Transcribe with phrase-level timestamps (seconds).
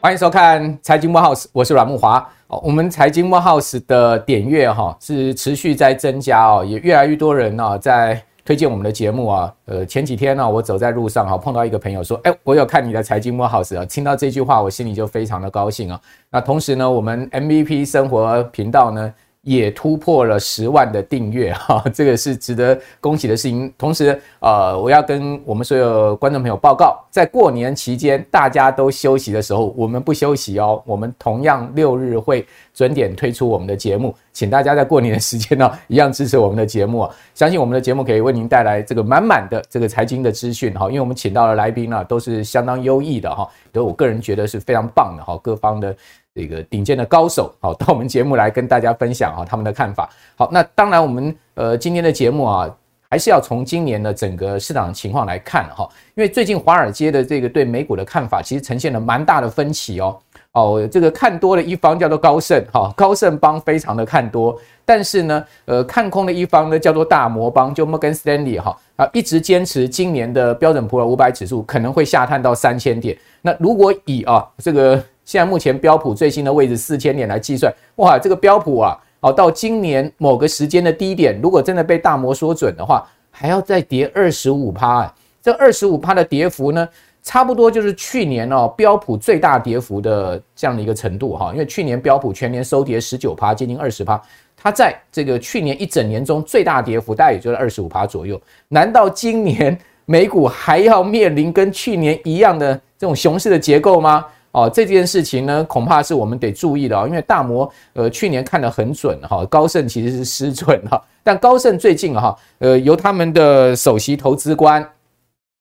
[0.00, 2.18] 欢迎收看财经慕 House，我是阮木华。
[2.48, 9.50] 哦，我们财经慕 House 的点阅哈是持续在增加哦，也越来越多人呢在推荐我们的节目啊。
[9.64, 13.84] 呃，前几天呢，我走在路上哈，碰到一个朋友说，哎，我有看你的财经慕 House 啊。
[13.86, 15.98] 听到这句话，我心里就非常的高兴啊。
[16.30, 19.14] 那同时呢，我们 MVP 生活频道呢。
[19.44, 23.72] 也突破了十万的订阅 哈，这个是值得恭喜的事情。
[23.78, 37.14] 同时，呃，我要跟我们所有观众朋友报告，在过年期间大家都休息的时候，我们不休息哦，我们同样六日会准点推出我们的节目，请大家在过年的时间呢， 一样支持我们的节目啊！
[37.34, 45.94] 相信我们的节目可以为您带来这个满满的这个财经的资讯哈，因为我们请到的来宾呢，都是相当优异的哈，都我个人觉得是非常棒的哈，各方的。
[46.34, 50.10] 这个顶尖的高手，好， 到我们节目来跟大家分享哈他们的看法。
[50.34, 52.68] 好，那当然我们呃今天的节目啊，
[53.08, 60.18] 还是要从今年的整个市场情况来看哈，因为最近华尔街的这个对美股的看法，其实呈现了蛮大的分歧哦。
[60.54, 73.16] 哦，这个看多的一方叫做高盛哈，高盛帮非常的看多，但是呢，呃，看空的一方呢叫做大摩帮，就摩根斯丹利哈啊，一直坚持今年的标准普尔五百指数可能会下探到三千点。
[73.42, 75.00] 那如果以啊这个。
[75.24, 86.88] 现在目前标普最新的位置四千点来计算，哇，这个标普啊，哦，到今年某个时间的低点，如果真的被大摩说准的话，还要再跌二十五趴，这二十五趴的跌幅呢，
[87.22, 94.20] 差不多就是去年哦标普最大跌幅的这样的一个程度哈，因为去年标普全年收跌十九趴，接近二十趴，
[94.56, 98.40] 它在这个去年一整年中最大跌幅大概也就是二十五趴左右。
[98.68, 104.26] 难道今年美股还要面临跟去年一样的这种熊市的结构吗？
[104.54, 114.88] 哦，这件事情呢，恐怕是我们得注意的啊，因为大摩呃去年看得很准哈，高盛其实是失准哈， 但高盛最近哈，呃由他们的首席投资官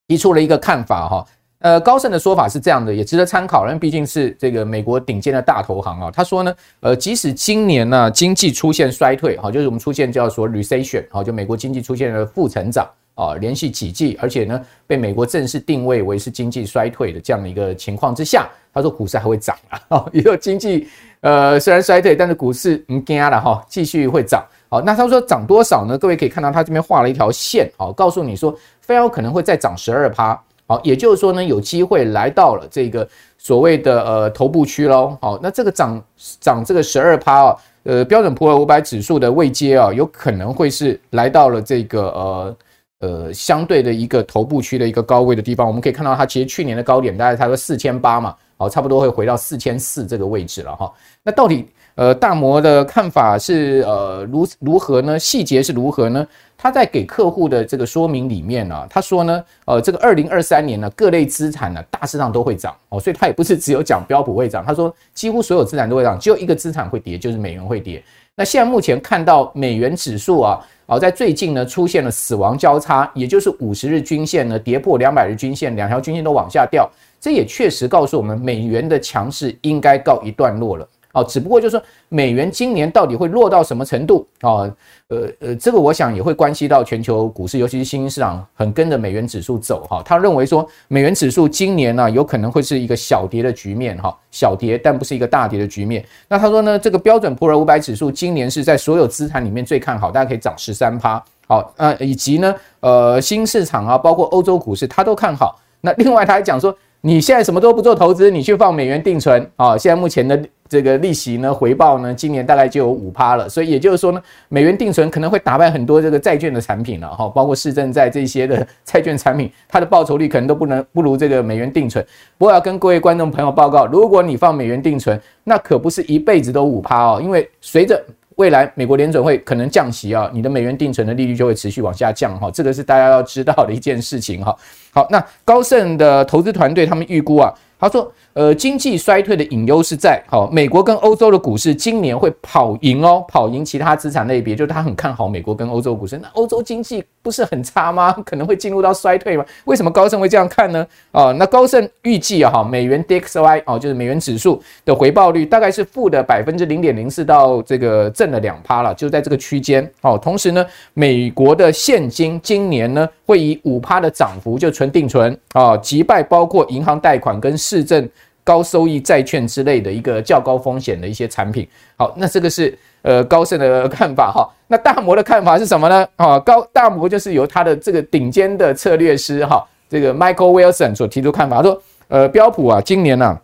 [0.08, 1.26] 提出了一个看法哈，
[1.62, 12.88] 呃高盛的说法是这样的，也值得参考，因为毕竟是这个美国顶尖的大投行啊，他说呢，呃即使今年呢经济出现衰退哈，就是我们出现叫做 recession 哈，就美国经济出现了负成长。
[13.16, 19.80] 啊，连续几季，而且呢，被美国正式定位为是经济衰退的这样的一个情况之下，他说股市还会涨啊。
[19.90, 20.88] 哦，以后经济
[21.22, 24.44] 呃虽然衰退，但是股市唔惊了哈，继续会涨。
[24.68, 25.96] 好，那他说涨多少呢？
[25.96, 30.42] 各位可以看到他这边画了一条线，好，告诉你说非常有可能会再涨十二趴。
[30.66, 33.08] 好，也就是说呢，有机会来到了这个
[33.38, 35.16] 所谓的呃头部区喽。
[35.22, 36.04] 好，那这个涨
[36.40, 42.58] 涨这个十二趴啊，呃标准普尔五百指数的位阶啊，有可能会是来到了这个呃。
[43.04, 50.90] 呃，相对的一个头部区的一个高位的地方，我们可以看到它其实去年的高点大概差不多四千八嘛，好，差不多会回到四千四这个位置了哈。
[51.22, 55.20] 那到底呃大摩的看法是呃如如何呢？
[55.20, 56.26] 细节是如何呢？
[56.58, 68.02] 他在给客户的这个说明里面呢，他说呢，呃，这个二零二三年呢，各类资产呢大致上都会涨哦，所以他也不是只有讲标普会涨，他说几乎所有资产都会涨，只有一个资产会跌，就是美元会跌。
[68.34, 70.66] 那现在目前看到美元指数啊。
[70.86, 76.90] 好，在最近呢，出现了死亡交叉，也就是五十日均线呢跌破两百日均线，两条均线都往下掉，
[77.22, 80.86] 这也确实告诉我们美元的强势应该告一段落了。
[81.14, 84.66] 哦，只不过就是说，美元今年到底会落到什么程度啊？
[85.10, 90.02] 呃呃，这个我想也会关系到全球股市，尤其是新兴市场，很跟着美元指数走哈。
[90.04, 96.04] 他认为说，美元指数今年呢，有可能会是一个小跌的局面哈，小跌，但不是一个大跌的局面。
[96.28, 101.24] 那他说呢，这个标准普尔五百指数今年是在所有资产里面最看好，大家可以涨十三趴。
[101.48, 105.60] 好，呃，以及呢，呃，新市场啊，包括欧洲股市，他都看好。
[105.82, 110.44] 那另外他还讲说，你现在什么都不做投资，你去放美元定存啊，现在目前的。
[110.74, 114.20] 这个利息呢，回报呢，今年大概就有五趴了，所以也就是说呢，
[114.50, 122.04] 美元定存可能会打败很多这个债券的产品了哈，包括市政债这些的债券产品，它的报酬率可能都不能不如这个美元定存。
[122.40, 128.04] 不过要跟各位观众朋友报告，如果你放美元定存，那可不是一辈子都五趴哦，因为随着
[128.38, 134.56] 未来美国联准会可能降息啊，你的美元定存的利率就会持续往下降哈，这个是大家要知道的一件事情哈。
[134.92, 137.54] 好，那高盛的投资团队他们预估啊。
[137.80, 146.18] 他说：“呃，经济衰退的隐忧是在好，美国跟欧洲的股市今年会跑赢哦，跑赢其他资产类别，就是他很看好美国跟欧洲股市。
[146.18, 148.12] 那欧洲经济不是很差吗？
[148.26, 149.46] 可能会进入到衰退吗？
[149.66, 150.86] 为什么高盛会这样看呢？
[151.12, 160.18] 啊，那高盛预计啊，哈，美元 DXY 哦，就是美元指数的回报率大概是负的百分之零点零四到这个正的两趴了，就在这个区间哦。
[160.18, 160.66] 同时呢，
[160.96, 168.10] 美国的现金今年呢会以五趴的涨幅就存定存啊，击败包括银行贷款跟市政
[168.44, 174.48] 高收益债券之类的一个较高风险的一些产品，好，那这个是呃高盛的看法哈。
[174.68, 176.08] 那大摩的看法是什么呢？
[176.16, 183.42] 啊，高大摩就是由他的这个顶尖的策略师哈，这个 Michael Wilson 所提出看法，他说，呃，标普啊，今年呢、啊、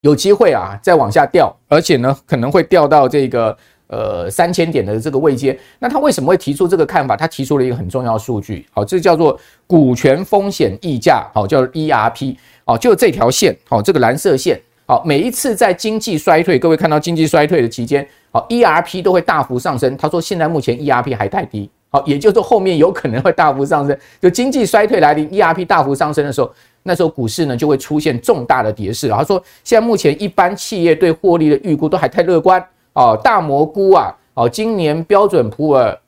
[0.00, 3.56] 有机会啊再往下掉，而且呢可能会掉到这个。
[3.86, 7.14] 呃，三千点的这个位阶，那他为什么会提出这个看法？
[7.14, 12.34] 他提出了一个很重要的数据，好，这叫做股权风险溢价，好，叫 ERP，
[12.64, 19.96] 哦，就这条线，好，这个蓝色线，好，每一次在经济衰退，各位看到经济衰退的期间，好，ERP 都会大幅上升。
[19.96, 23.96] 他说现在目前 ERP 还太低，好，也就是说后面有可能会大幅上升。
[24.20, 26.50] 就经济衰退来临，ERP 大幅上升的时候，
[26.82, 29.08] 那时候股市呢就会出现重大的跌势。
[29.08, 32.64] 他说现在目前一般企业对获利的预估都还太乐观。
[32.94, 35.98] 哦，大蘑菇啊，哦，今年标准普尔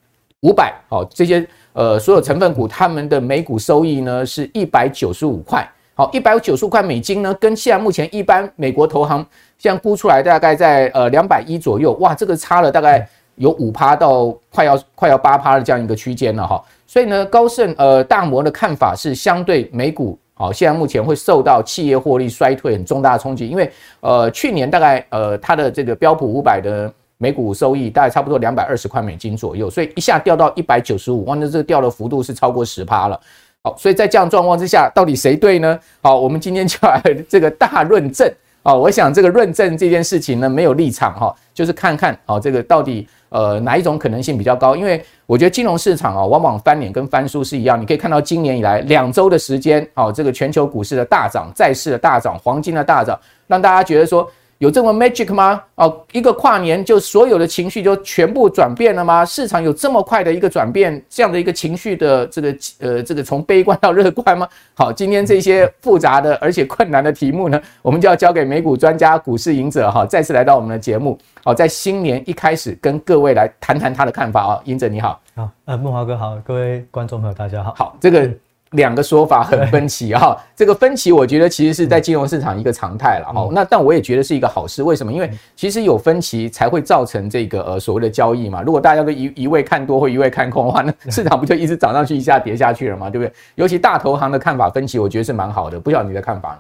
[0.43, 9.27] 五百，哦，这些呃所有成分股，他们的每股收益呢是一百九十五块，好，一百九十五块美金呢，跟现在目前一般美国投行
[9.57, 20.19] 现在估出来大概在呃两百一左右，哇，这个差了大概有五趴到快要快要八趴的这样一个区间了哈，所以呢，高盛呃大摩的看法是相对美股。
[20.35, 33.19] 好，现在目前会受到企业获利衰退很重大的冲击，因为呃去年大概呃它的这个标普五百的每股收益大概差不多两百二十块美金左右，所以一下掉到一百九十五，哇，那这个掉的幅度是超过十趴了。
[33.67, 35.77] 好，所以在这样状况之下，到底谁对呢？
[36.01, 38.33] 好，我们今天就来 这个大论证。
[38.63, 43.09] 啊，我想这个论证这件事情呢，没有立场哈，就是看看啊这个到底。
[43.29, 44.77] 呃，哪一种可能性比较高？
[44.77, 47.79] 因为我觉得金融市场啊，往往翻脸跟翻书是一样。
[47.79, 54.31] 你可以看到今年以来两周的时间，哦，这个全球股市的大涨，债市的大涨，黄金的大涨，让大家觉得说。
[54.59, 55.63] 有这么 magic 吗？
[55.75, 59.23] 哦，一个跨年就所有的情绪就全部转变了吗？
[59.23, 64.49] 市场有这么快的一个转变，这样的一个情绪的这个呃这个从悲观到乐观吗？
[64.73, 71.19] 好，今天这些复杂的而且困难的题目呢，我们就要交给美股专家、股市赢者哈，再次来到我们的节目。
[71.45, 75.21] 好，在新年一开始跟各位来谈谈他的看法啊，赢者你好。
[75.35, 77.75] 好，呃，木华哥好，各位观众朋友大家好。
[77.77, 78.31] 好，这个。
[78.73, 83.49] 两个说法很分歧哈，这个分歧我觉得其实是在金融市场一个常态了哈。
[83.53, 85.13] 那但我也觉得是一个好事，为什么？
[85.13, 88.63] 因为其实有分歧才会造成这个呃所谓的交易嘛。
[88.63, 93.33] 如果大家都一一味看多或一味看空的话，那市场不就一直涨上去，一下跌下去了嘛，对不对？
[93.55, 95.79] 尤其大投行的看法分歧，我觉得是蛮好的。
[95.79, 96.59] 不晓得你的看法呢？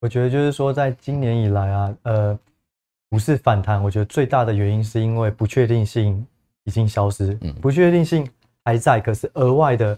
[0.00, 2.38] 我觉得就是说，在今年以来啊，呃，
[3.08, 6.26] 股市反弹，我觉得最大的原因是因为不确定性
[6.64, 8.28] 已经消失，嗯，不确定性
[8.64, 9.96] 还在，可是额外的。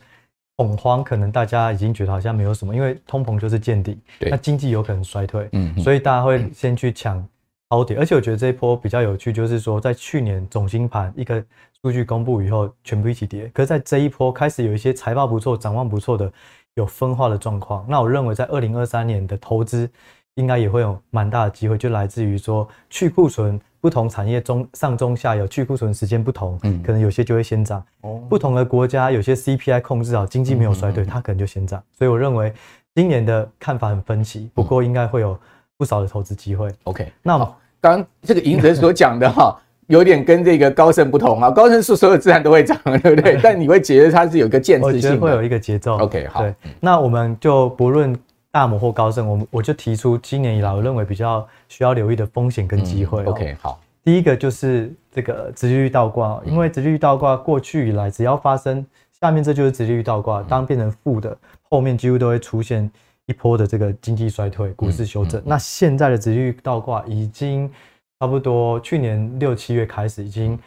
[0.59, 7.25] 恐慌可能大家已经觉得好像没有什么，因为通膨就是见底，那经济有可能衰退，嗯，所以大家会先去抢
[7.69, 7.97] 高点。
[7.97, 11.41] 而且我觉得这一波比较有趣，就是说在去年总新盘一个
[11.81, 13.49] 数据公布以后，全部一起跌。
[13.55, 16.33] 可是在这一波开始有一些财报不错、展望不错的，
[16.75, 17.87] 有分化的状况。
[17.89, 19.89] 那我认为在二零二三年的投资
[20.35, 23.61] 应该也会有蛮大的机会，就来自于说去库存。
[23.81, 27.83] 不同产业中上中下游去库存时间不同，嗯，可能有些就会先涨。
[28.01, 31.83] 哦，不同的国家有些 CPI 控制好，经济没有衰退，它可能就先涨。
[31.97, 32.53] 所以我认为
[32.95, 35.39] 今年的看法很分歧，不过应该会有
[35.77, 36.69] 不少的投资机会。
[36.85, 37.39] OK，那
[37.81, 41.51] 刚刚这个赢者所讲的哈， 有点跟这个高盛不同啊。
[41.51, 43.39] 高盛是所有资产都会涨，对不对？
[43.43, 45.97] 但你会觉得它是有一个渐次性，会有一个节奏。
[45.99, 48.19] OK，好，对，那我们就不论。
[48.51, 53.25] 大摩或高盛，我们我就提出今年以来我认为比较需要留意的风险跟机会。
[53.25, 58.85] OK，好，第一个就是这个直利率倒挂，因为直利率倒挂过去以来只要发生，
[59.21, 62.91] 下面这就是直利率倒挂，当变成负的，后面几乎都会出现
[63.27, 65.43] 一波的这个经济衰退、股市修正。
[65.45, 67.71] 那现在的直利率倒挂已经
[68.19, 70.59] 差不多去年六七月开始已经。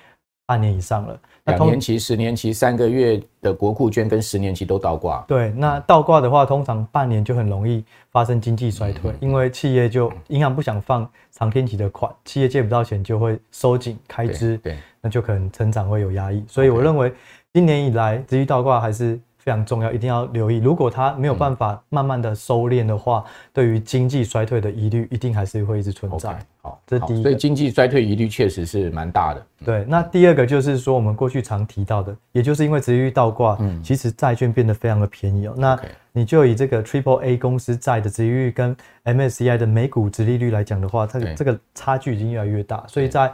[0.51, 5.23] 半年以上了，两年期、十年期、三个月的国库券跟十年期都倒挂。
[5.25, 16.43] 对，那倒挂的话，通常半年就很容易发生经济衰退，因为企业就银行不想放长天期的款，企业借不到钱就会收紧开支，对，那就可能成长会有压抑。
[16.49, 17.13] 所以我认为
[17.53, 19.17] 今年以来，资金倒挂还是。
[19.43, 20.57] 非常重要，一定要留意。
[20.57, 26.29] 如果它没有办法慢慢的收敛的话，嗯、对于经济衰退的疑虑，一定还是会一直存在。
[26.29, 27.23] Okay, 好，这是第一。
[27.23, 29.45] 所以经济衰退疑虑确实是蛮大的。
[29.65, 35.53] 对，那第二个就是说，我们过去常提到的，也就是因为殖利率倒挂，嗯，其实债券变得非常的便宜哦。
[35.57, 35.79] 那
[36.11, 43.31] 你就以这个 Triple A 公司债的殖利率跟 MSCI 的美股殖利率来讲的话，它这个差距已经越来越大，所以在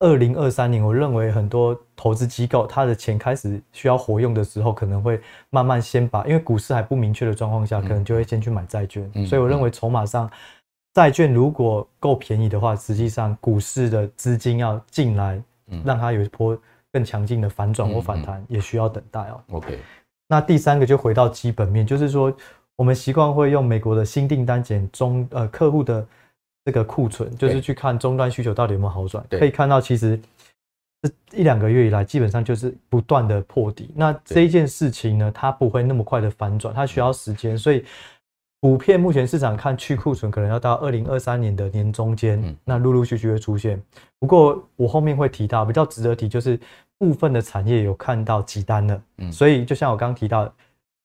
[0.00, 9.10] 二零二三年，我认为很多投资机构，他的钱开始需要活用的时候，可能会慢慢先把，因为股市还不明确的状况下，可能就会先去买债券。
[9.26, 10.30] 所以我认为筹码上，
[10.94, 15.42] 债券如果够便宜的话，实际上股市的资金要进来，
[15.84, 16.56] 让它有一波
[16.92, 19.40] 更强劲的反转或反弹，也需要等待哦。
[19.50, 19.80] OK，
[20.28, 22.32] 那第三个就回到基本面，就是说
[22.76, 26.06] 我们习惯会用美国的新订单减中呃客户的。
[26.68, 30.20] 这个库存就是去看终端需求到底有没有好转，可以看到其实
[31.00, 33.90] 这一两个月以来，基本上就是不断的破底。
[33.94, 37.56] 那这一件事情呢，它不会那么快的反转，它需要时间。
[37.56, 37.82] 所以，
[38.60, 43.82] 普遍目前市场看去库存可能要到二零二三年的年中间，那陆陆续续会出现。
[44.18, 46.60] 不过我后面会提到比较值得提，就是
[46.98, 49.02] 部分的产业有看到急单了。
[49.32, 50.52] 所以就像我刚刚提到。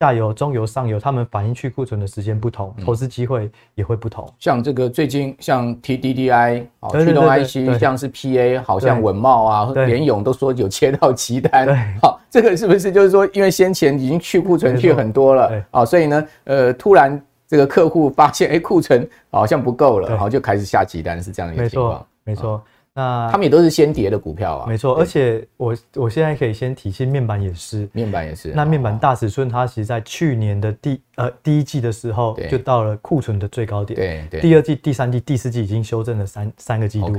[0.04, 4.30] 下游、中游、上游，他们反映去库存的时间不同，投资机会也会不同。
[4.38, 11.66] 像这个最近，像 TDDI 啊，驱动 IC，像是 PA，好像稳懋啊、联勇都说有切到急单。
[12.04, 17.18] 好，这个是不是就是说，因为先前已经去库存去很多了啊，所以呢，呃，突然
[17.48, 22.06] 这个客户发现，哎，库存好像不够了，然后就开始下急单，是这样一个情况。
[22.26, 22.62] 没错。
[22.96, 24.96] 那他们也都是先跌的股票啊，没错。
[25.00, 28.52] 而且我我现在可以先提醒，面板也是，面板也是。
[28.54, 34.00] 那面板大尺寸，它其实在去年的第呃第一季的时候，就到了库存的最高点。
[34.00, 34.42] 对对。
[34.42, 37.18] 第二季、第三季、第四季已经修正了三三个季度，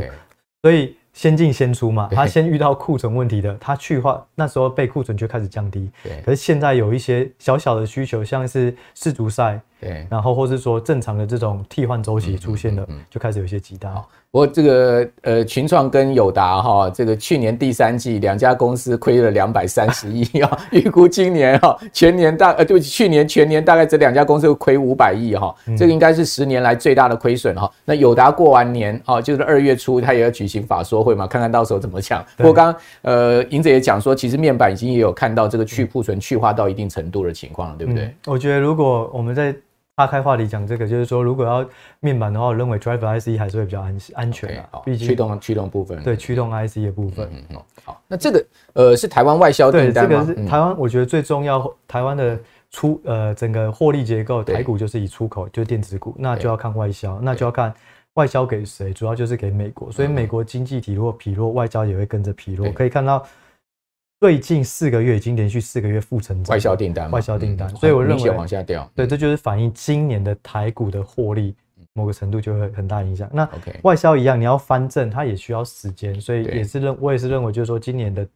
[0.62, 2.08] 所以先进先出嘛。
[2.12, 5.90] 它先遇到库存问题的，它去化那时候被库存就开始降低。
[6.04, 6.22] 对。
[6.24, 13.94] 可是现在有一些小小的需求，像是世足赛，对，然后或是说正常的这种替换周期出现了，就开始有一些急大。
[14.30, 27.70] 不过这个呃，群创跟友达哈，这个去年第三季两家公司亏了两百三十亿啊， 预估今年哈全年大呃，对不起，去年全年大概这两家公司会亏五百亿哈，这个应该是十年来最大的亏损哈。
[27.84, 32.24] 那友达过完年哈，就是二月初，他也要举行法说会嘛，看看到时候怎么讲。
[32.36, 38.12] 不过刚刚呃，银子也讲说，其实面板已经也有看到这个去库存去化到一定程度的情况了，对不对？
[38.26, 39.54] 我觉得如果我们在
[39.96, 41.64] 岔开话题讲这个，就是说，如果要
[42.00, 44.68] 面板的话，我认为 Driver IC 还是会比较安安全的。
[44.84, 47.30] 毕竟驱动驱动部分，对驱动 IC 的部分。
[47.50, 50.24] 嗯，好，那这个呃是台湾外销订单吗？
[50.26, 51.72] 这个是台湾，我觉得最重要。
[51.86, 52.36] 台湾的
[52.72, 57.72] 出呃整个获利结构，台股就是以出口，就是电子股，那就要看外销，那就要看
[58.14, 59.92] 外销给谁，主要就是给美国。
[59.92, 62.68] 所以美国经济体如果疲弱，外销也会跟着疲弱。
[62.72, 63.24] 可以看到。
[64.24, 68.90] 最近四个月已经连续四个月负成长，外销订单，外销订单，所以我认为往下掉。
[68.94, 71.54] 对，这就是反映今年的台股的获利，
[71.92, 73.28] 某个程度就会很大影响。
[73.30, 73.46] 那
[73.82, 78.26] 外销一样，你要翻正，它也需要时间，所以也是认，我也是认为，就是说今年的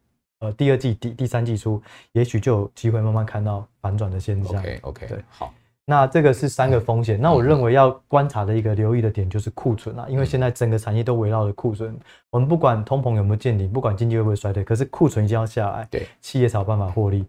[0.41, 1.81] 呃第二季、第第三季初，
[2.11, 4.59] 也许就有机会慢慢看到反转的现象。
[4.59, 5.51] OK，OK，对，好。
[5.89, 7.19] 那这个是三个风险。
[7.19, 11.97] 那我认为要观察的一个留意的点就是库存啊，因为现在整个产业都围绕着库存。
[12.29, 17.25] 我们不管通膨有没有见顶，不管经济会不会衰退，可是库存一定要下来，对，企业才有办法获利。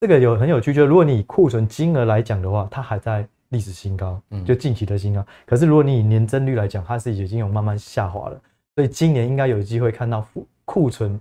[0.00, 5.22] 这个有很有趣，就是如果你以库存金额来讲的话，它还在历史新高，就近期的新高。
[5.44, 8.40] 可是如果你以年增率来讲，它是已经有慢慢下滑了。
[8.74, 10.26] 所以今年应该有机会看到
[10.64, 11.20] 库存。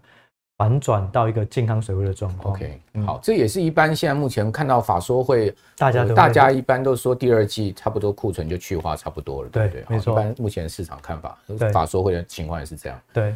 [0.60, 2.54] 反转到一个健康水位的状况。
[2.54, 10.12] OK，好，这也是一般现在目前看到法说会，大家都大家一般都说第二季差不多库存就去化差不多了，对对，没错。
[10.12, 11.38] 一般目前市场看法，
[11.72, 13.00] 法说会的情况也是这样。
[13.14, 13.34] 对，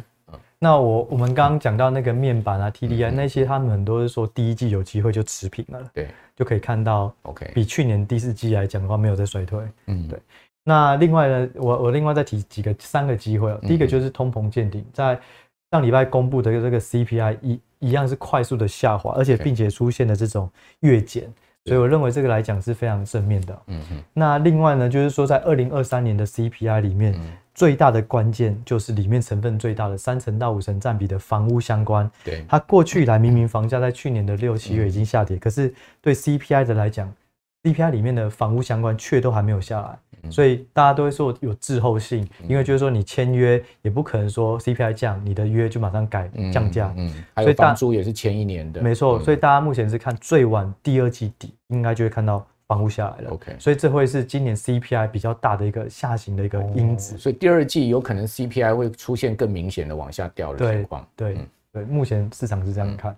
[0.58, 10.20] 那我我们刚刚讲到那个面板啊，TDI 那些，他们很多是说第一季有机会就持平了，对，就可以看到 OK，比去年第四季来讲的话没有在衰退，嗯，对。
[10.66, 15.18] 那另外呢，我我另外再提几个三个机会，第一个就是通膨见顶，在。
[15.74, 20.48] 上礼拜公布的这个 CPI 一一样是快速的下滑，而且并且出现了这种
[20.80, 21.24] 月减，
[21.64, 23.62] 所以我认为这个来讲是非常正面的。
[23.66, 24.04] 嗯嗯。
[24.12, 27.20] 那另外呢，就是说在二零二三年的 CPI 里面，
[27.56, 32.08] 最大的关键就是里面成分最大的三成到五成占比的房屋相关。
[32.22, 32.44] 对。
[32.48, 37.12] 它过去以来明明房价在去年的六七月已经下跌，可是对 CPI 的来讲
[37.64, 39.98] ，CPI 里面的房屋相关却都还没有下来。
[40.30, 46.94] 所以大家都会说有滞后性，因为就是说你签约也不可能说 CPI 降，你的约就马上改降价。
[46.96, 48.80] 嗯，还有房租也是前一年的。
[48.80, 53.32] 没错，所以大家目前是看最晚第二季底，应该就会看到房屋下来了。
[53.32, 57.18] OK，所以这会是今年 CPI 比较大的一个下行的一个因子。
[57.18, 61.06] 所以第二季有可能 CPI 会出现更明显的往下掉的情况。
[61.14, 61.36] 对
[61.70, 63.14] 对，目前市场是这样看。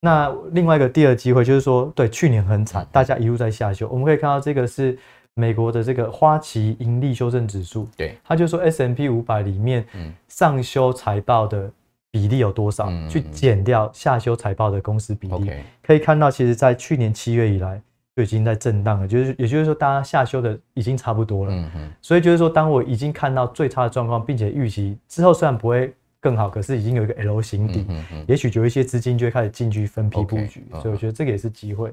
[0.00, 3.88] 那另外一个第二机会就是说，对，去年很惨，大家一路在下修。
[3.88, 4.98] 我们可以看到这个是。
[5.34, 9.86] 美国的这个花旗盈利修正指数，对，他就说 S M P 五百里面，
[10.26, 11.70] 上修财报的
[12.10, 12.88] 比例有多少？
[13.08, 17.80] 去减掉下修财报的公司比例，可以看到，其实，在去年七月以来
[18.16, 21.52] 就已经在震荡了，就是，也就是说，大家下修的已经差不多了。
[21.52, 21.92] 嗯嗯。
[22.02, 27.86] 所以就是说，当我已经看到最差的状况，并且预期之后虽然不会更好，可是已经有一个 L 型底，
[28.26, 31.92] 也许有一些资金就会开始进去分批布局，所以我觉得这个也是机会。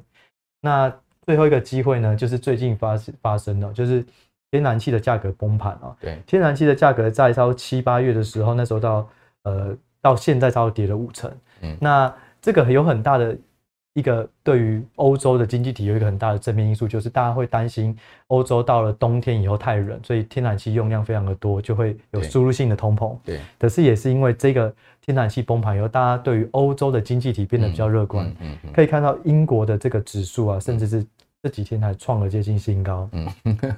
[0.61, 0.93] 那。
[1.27, 4.05] 最后一个机会呢，就是最近发发生的，就是
[4.51, 5.97] 天然气的价格崩盘啊。
[5.99, 9.09] 对，天然气的价格在到七八月的时候，那时候到
[9.41, 11.35] 呃到现在差不多跌了五成。
[11.61, 13.35] 嗯，那这个有很大的
[13.95, 17.97] 一个对于欧洲的经济体有一个很大的正面因素，就是大家会担心
[18.27, 23.17] 欧洲到了冬天以后太冷，所以天然气用量非常的多，就会有输入性的通膨。
[23.23, 28.29] 对，可是也是因为这个天然气崩盘以后，大家对于欧洲的经济体变得比较乐观。
[28.41, 28.57] 嗯。
[28.73, 31.05] 可以看到英国的这个指数啊，甚至是
[31.41, 33.09] 这几天还创了接近新高。
[33.13, 33.27] 嗯，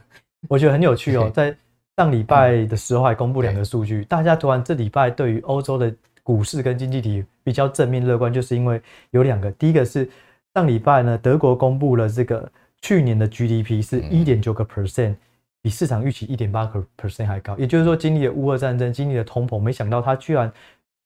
[0.50, 1.56] 我觉得很有趣哦， 在
[1.96, 5.94] 上礼拜的时候还公布两个数据，大家突然这礼拜对于欧洲的。
[6.28, 8.82] 股市跟经济体比较正面乐观，就是因为
[9.12, 9.50] 有两个。
[9.52, 10.10] 第一个是
[10.54, 15.16] 上礼拜呢，德国公布了这个去年的 GDP 是一点九个 percent，
[15.62, 17.58] 比市场预期一点八个 percent 还高。
[17.58, 20.52] 也就是说，经历了乌俄战争，经历了通膨，没想到它居然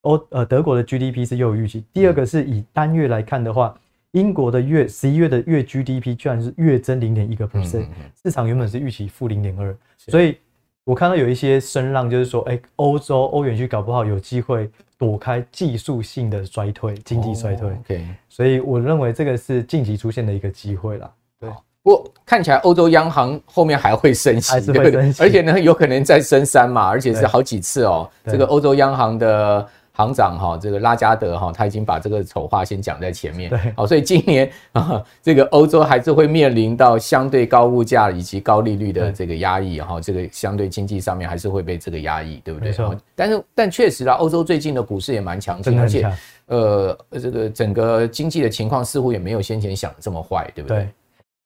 [0.02, 1.84] 欧呃德国的 GDP 是又有预期。
[1.94, 3.80] 第二个是以单月来看的话，
[4.14, 7.86] 英国的月十一月的月 GDP 居然是月增零点一个 percent，
[8.24, 10.36] 市场原本是预期负零点二，所以
[10.84, 14.68] 我看到有一些声浪，就是说，哎，欧洲欧元区搞不好有机会。
[15.02, 17.72] 躲开技术性的衰退，经济衰退。
[17.72, 21.12] OK，所以我认为这个是近期出现的一个机会啦。
[21.40, 21.50] 对，
[21.82, 28.08] 不过看起来欧洲央行后面还会升息，还是会升息， 而且呢，有可能再升三嘛，而且是好几次哦。
[28.28, 29.68] 这个欧洲央行的。
[30.02, 33.50] 行长哈，这个拉加德哈，他已经把这个丑话先讲在前面。
[33.50, 42.72] 对，好，所以今年 啊，这个欧洲还是会面临到相对高物价以及高利率的这个压抑哈，这个相对经济上面还是会被这个压抑，对不对？
[42.72, 42.96] 错。
[43.16, 46.12] 但是，但确实啦，欧洲最近的股市也蛮强劲，而且
[46.48, 50.80] 呃，这个整个经济的情况似乎也没有先前想的这么坏，对不对？
[50.80, 50.90] 对。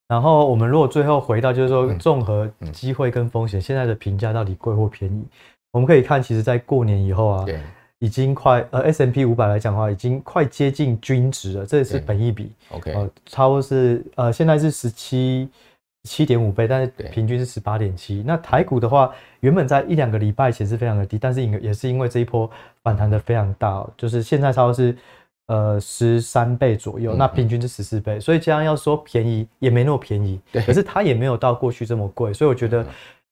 [0.08, 5.24] 然后我们如果最后回到就是说，综合机会跟风险，现在的评价到底贵或便宜？
[5.72, 7.44] 我们可以看，其实，在过年以后啊。
[7.98, 8.06] 对。
[8.06, 11.64] 已经快呃 S&P 五百来讲的话，已经快接近均值了。
[11.64, 15.48] 这是本益比，OK，呃，差不多是呃现在是十七
[16.02, 18.22] 七点五倍，但是平均是十八点七。
[18.26, 22.50] 那台股的话，原本在一两个礼拜前是非常的低，但是也也是因为这一波
[22.82, 24.94] 反弹的非常大，就是现在差不多是
[25.46, 32.86] 呃十三倍左右，那平均是十四倍，所以这样要说便宜也没那么便宜，对，可是它也没有到过去这么贵，所以我觉得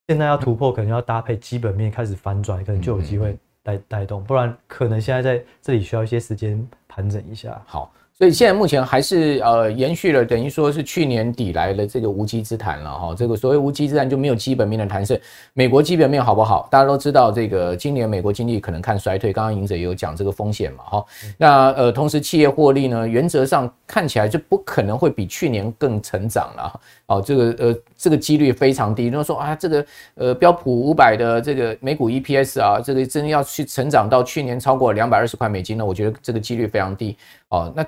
[0.08, 3.36] 现在要突破，可能要搭配基本面开始反转，可能就有机会。
[3.64, 7.60] 带带动，不然可能现在在这里需要一些时间盘整一下。
[7.66, 7.92] 好。
[8.16, 13.12] 所以现在目前还是呃延续了，等于说是去年底来的这个无稽之谈了哈。
[13.12, 15.18] 这个所谓无稽之谈就没有基本面的弹性。
[15.52, 16.68] 美国基本面好不好？
[16.70, 19.32] 大家都知道，这个今年美国经济可能看衰退。
[19.32, 21.04] 刚刚赢者也有讲这个风险嘛哈。
[21.36, 26.80] 那呃同时企业获利呢，原则上看起来就不可能会比去年更成长了。
[27.06, 29.06] 哦，这个呃这个几率非常低。
[29.06, 37.16] 如果说啊这个呃标普五百的这个美股 EPS 啊，这个真的要去成长到去年超过两百二十块美金呢，我觉得这个几率非常低。
[37.48, 37.84] 哦，那。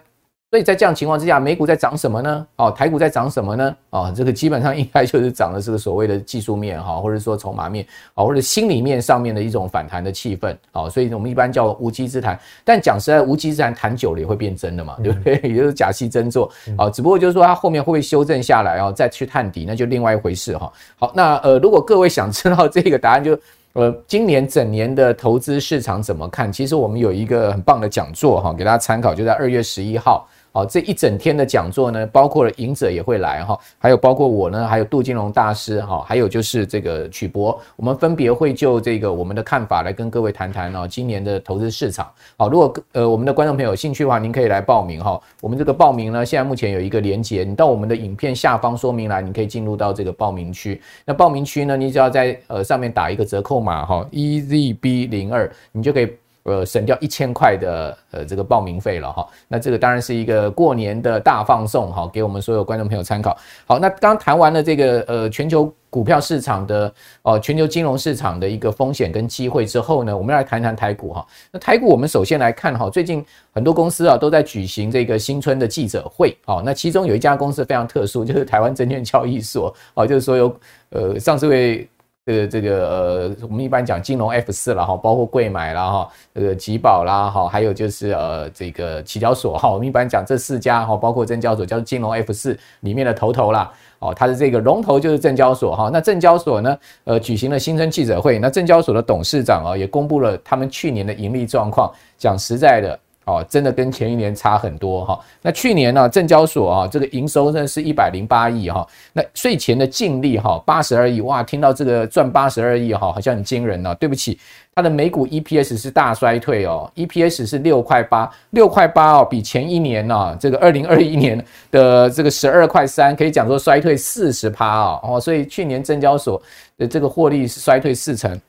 [0.48, 2.46] 所以在这样情况之下，美股在涨什么呢？
[2.54, 3.76] 哦，台股在涨什么呢？
[3.90, 10.88] 哦，这个基本上应该就是涨的这个所谓的技术面哈，或者说筹码面啊，或者心理面上面的一种反弹的气氛啊。
[10.88, 12.38] 所以我们一般叫无稽之谈。
[12.64, 15.34] 但讲实在，无稽之谈谈久了也会变真的嘛，对不对？
[15.50, 16.88] 也就是假戏真做啊。
[16.88, 20.72] 只不过就是说它后面会不会修正下来哦，再去探底，那就另外一回事哈。
[20.96, 23.36] 好，那呃，如果各位想知道这个答案，就
[23.72, 26.52] 呃，今年整年的投资市场怎么看？
[26.52, 30.26] 其实我们有一个很棒的讲座哈，给大家参考，就在二月十一号。
[30.56, 42.10] 好，这一整天的讲座呢，包括了赢者也会来哈，还有包括我呢，还有杜金龙大师哈，还有就是这个曲博，我们分别会就这个我们的看法来跟各位谈谈哦，今年的投资市场。
[42.38, 45.20] 好，如果呃我们的观众朋友有兴趣的话，您可以来报名哈。
[45.42, 50.80] 我们这个报名呢，现在目前有一个连接，你到我们的影片下方说明栏，你可以进入到这个报名区。
[51.04, 56.08] 那报名区呢，你只要在呃上面打一个折扣码哈，EZB 零二，你就可以。
[56.46, 63.36] 呃，省掉一千块的呃这个报名费了哈，那这个当然是一个过年的大放送哈，给我们所有观众朋友参考。
[63.66, 71.26] 好，那刚谈完了这个呃全球股票市场的哦，全球金融市场的一个风险跟机会之后呢，我们来谈谈台股哈。
[71.50, 80.56] 那台股我们首先来看哈，最近很多公司啊都在举行这个新春的记者会，好，那其中有一家公司非常特殊，就是台湾证券交易所，哦，就是说有
[80.90, 81.88] 呃上次会。
[82.26, 95.88] 这个这个呃，我们一般讲金融 F 四了哈，包括柜买啦哈，这个集宝啦哈，还有就是呃这个期交所哈，我们一般讲这四家哈，包括证交所叫金融 F 四里面的头头啦，哦，它的这个龙头就是证交所哈。
[95.92, 101.88] 那证交所呢，呃，举行了新春记者会，那证交所的董事长啊也公布了他们去年的盈利状况。
[102.18, 102.98] 讲实在的。
[103.26, 105.20] 哦，真的跟前一年差很多哈。
[105.42, 108.86] 那去年呢，证交所啊，这个营收呢是一百零八亿哈。
[109.12, 113.92] 那税前的净利哈，八十二亿哇，听到这个赚八十二亿哈，好像很惊人呢。
[113.96, 114.38] 对不起，
[114.76, 125.00] 它的每股 EPS 是大衰退哦，EPS 是六块八，六块八哦，比前一年呢，这个二零二一年的这个十二块三，可以讲说衰退四十趴哦。
[125.02, 126.40] 哦，所以去年证交所
[126.78, 128.40] 的这个获利是衰退四成。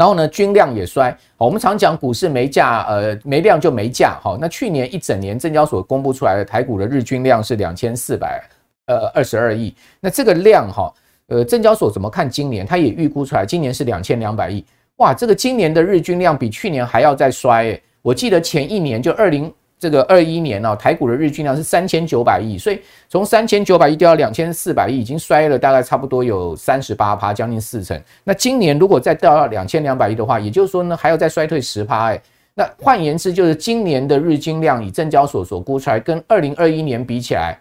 [0.00, 1.14] 然后呢，均量也衰。
[1.36, 4.18] 我们常讲股市没价，呃，没量就没价。
[4.22, 8.42] 好，那去年一整年证交所公布出来的台股的日均量是两千四百
[8.86, 9.74] 呃二十二亿。
[10.00, 10.90] 那这个量哈，
[11.26, 12.64] 呃，证交所怎么看今年？
[12.64, 14.64] 它也预估出来，今年是两千两百亿。
[14.96, 17.82] 哇，这个今年的日均量比去年还要再衰诶。
[18.00, 19.52] 我记得前一年就二零。
[19.80, 27.98] 这个二一年哦，台股的日均量是三千九百亿，所以从三千九百亿掉到两千四百亿，已经衰了大概差不多有三十八趴，将近四成。
[28.22, 32.22] 那今年如果再掉到两千两百亿的话，也就是说呢，还要再衰退十趴哎。
[32.52, 37.58] 那换言之，就是今年的日均量以证交所所估出来，跟二零二一年比起来，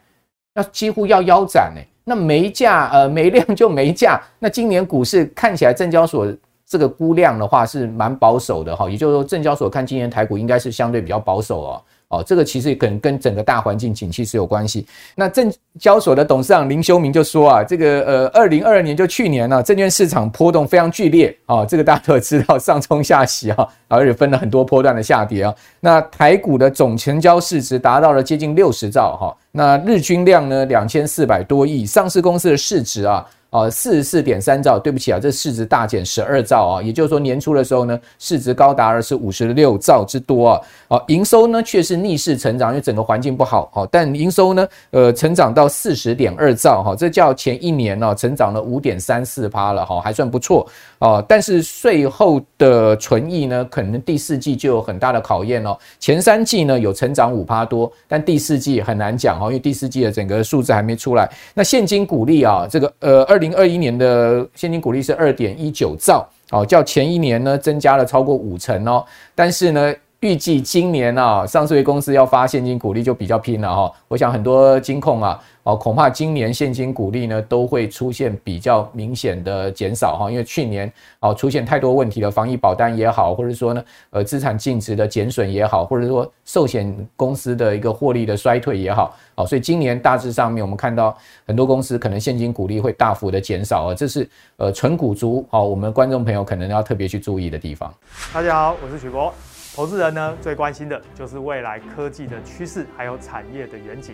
[0.54, 1.82] 那几乎要腰斩哎。
[2.04, 4.20] 那没价呃没量就没价。
[4.40, 6.28] 那今年股市看起来证交所
[6.66, 11.82] 这个估量的话是蛮保守的哈，也就是说证交所看今年台股应该是相对比较保守哦。
[12.10, 14.86] 哦，这个其实可能跟整个大环境景气是有关系。
[15.16, 25.54] 那证交所的董事长林修明就说啊，这个呃，二零二二年就去年呢、啊，证券市场波动非常剧烈啊、哦，这个大家都知道，上冲下洗啊，而且分了很多波段的下跌啊。
[25.80, 33.26] 那台股的总成交市值达到了接近六十兆哈、那日均量呢两千四百多亿，上市公司的市值啊。
[33.52, 40.62] 啊，四十四点三兆，对不起啊，这市值大减十二兆啊，也就是说年初的时候呢，市值高达了是五十六兆之多啊。
[40.90, 50.68] 啊，营收呢却是逆势成长，因为整个环境不好，好，但营收呢，呃，成长到四十点二兆，哈，这叫前一年呢成长了五点三四趴了，哈，还算不错
[51.00, 51.26] 哦。
[51.28, 55.76] 但是税后的存益呢，可能第四季就有很大的考验哦。
[56.00, 61.28] 前三季呢有成长五趴多，但第四季很难讲哦，因为第四季的整个数字还没出来。
[61.56, 63.40] 那现金股利啊，这个呃二。
[63.40, 69.02] 二零二一年的现金股利是二点一九兆，哦，较前一年呢增加了超过五成哦，
[69.34, 69.94] 但是呢。
[70.22, 73.90] 预计今年啊，上市公司要发现金股利就比较拼了哈。
[74.10, 97.90] 我想很多金控啊，哦，恐怕今年现金股利呢都会出现比较明显的减少哈，因为去年哦出现太多问题的防疫保单也好，或者说呢，呃，资产净值的减损也好，或者说寿险公司的一个获利的衰退也好，哦，所以今年大致上面我们看到很多公司可能现金股利会大幅的减少啊，这是呃存股族哦，我们观众朋友可能要特别去注意的地方。
[98.34, 99.34] 大家好，我是许博。
[99.80, 104.14] 投资人呢最关心的就是未来科技的趋势，还有产业的远景。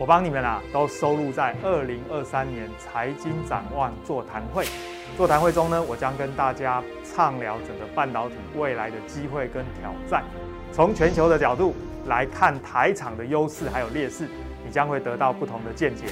[0.00, 4.66] 我帮你们啊都收录在二零二三年财经展望座谈会。
[5.16, 10.24] 座谈会中呢，我将跟大家畅聊整个半导体未来的机会跟挑战，
[10.72, 11.72] 从全球的角度
[12.06, 14.26] 来看台厂的优势还有劣势，
[14.64, 16.06] 你将会得到不同的见解。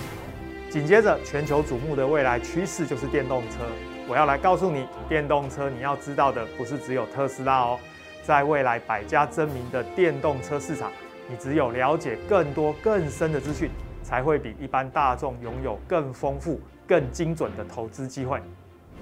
[0.70, 3.64] 紧接着，全球瞩目的未来趋势就是电动车。
[4.06, 7.76] 我要来告诉你，电动车你要知道的不是只有特斯拉哦。
[8.24, 10.90] 在未来百家争鸣的电动车市场，
[11.28, 13.70] 你只有了解更多更深的资讯，
[14.02, 18.40] 才会比一般大众拥有更丰富、更精准的投资机会。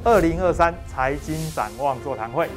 [0.02, 2.48] 二零二三财经展望座谈会，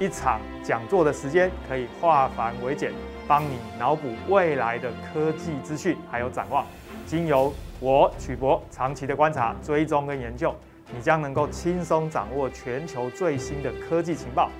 [0.00, 2.92] 一场讲座的时间可以化繁为简，
[3.28, 6.66] 帮你脑补未来的科技资讯还有展望。
[7.06, 10.52] 经由我曲博长期的观察、追踪跟研究，
[10.92, 14.50] 你将能够轻松掌握全球最新的科技情报。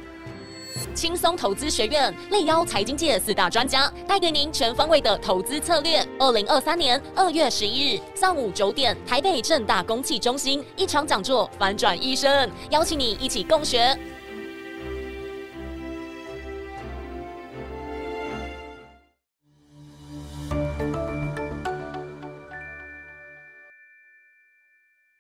[0.95, 6.07] 轻松投资学院力邀财经界四大专家，带给您全方位的投资策略。
[6.19, 13.97] 二零二三年二月十一日上午九点，台北正大公器中心一场讲座，反转一生，邀请你一起共学。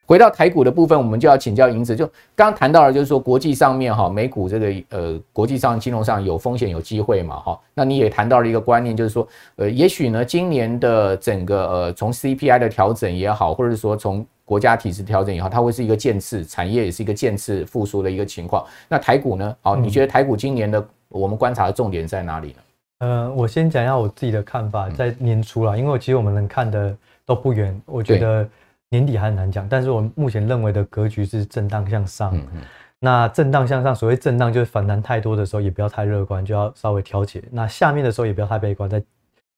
[0.08, 1.94] 回到台股的部分，我们就要请教银子。
[1.94, 7.60] 就刚刚谈到了，就是说国际上面哈，美股这个呃，国际上金融上有风险有机会嘛哈。
[7.74, 18.64] 那你也谈到了一个观念，就是说呃，也许呢，今年的整个呃，从 CPI 的调整也好，或者是说从国家体制调整也好，它会是一个渐次产业也是一个渐次复苏的一个情况。
[18.88, 19.54] 那台股呢？
[19.60, 22.54] 好，你觉得台股今年的我们观察的重点在哪里呢？
[23.00, 28.48] 呃，我先讲一下我自己的看法，在年初啦，因为其实我们能看的都不远，我觉得。
[28.90, 32.34] 年底还难讲，但是我目前认为的格局是震荡向上。
[32.34, 32.62] 嗯嗯，
[32.98, 37.42] 那震荡向上，所谓震荡就是反弹太多的时候，也不要太乐观，就要稍微调节。
[37.50, 39.02] 那下面的时候也不要太悲观，再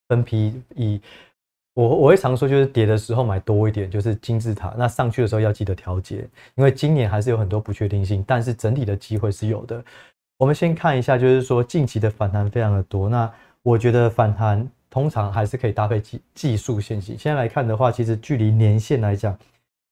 [0.08, 1.00] 分批以
[1.74, 4.74] 我我会常说，就是跌的时候买多一点，就是金字塔。
[4.76, 9.82] 那上去的时候要记得调节，因为今年还是有很多不确定性，但是整体的机会是有的。
[10.38, 13.08] 我们先看一下，就是说近期的反弹非常的多。
[13.08, 14.68] 那我觉得反弹。
[14.90, 17.16] 通常还是可以搭配技技术线型。
[17.16, 19.38] 现在来看的话，其实距离年线来讲，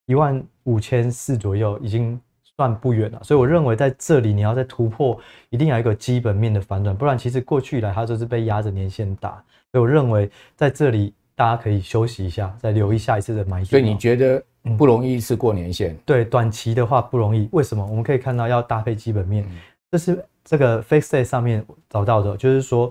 [0.07, 3.21] 一万五千四左右已经算不远了。
[3.23, 5.17] 所以我认为在这里你要再突破，
[5.51, 9.43] 一定要有一个基本面的反转，不然其实过去以来它就是被压着年线打。
[9.71, 13.67] 所以我认为在这里大家可以休息一下，再留意下一次的买点。
[13.67, 14.43] 所以你觉得
[14.77, 15.97] 不容易是过年线？
[16.05, 17.49] 对，短期的话不容易。
[17.53, 17.87] 为什么？
[17.87, 19.49] 我们可以看到要搭配基本面。
[19.93, 22.91] 这是这个 FactSet 上面找到的，就是说。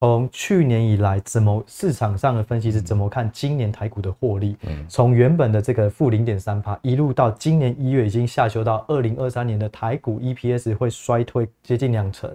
[0.00, 4.56] 从去年以来，怎么市场上的分析是怎么看今年台股的获利？
[4.88, 12.34] 从原本的这个负零点三趴，一路到今年一月已经下修到二零二三年的台股 EPS 会衰退接近两成。